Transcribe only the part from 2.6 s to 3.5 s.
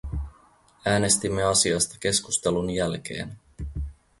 jälkeen.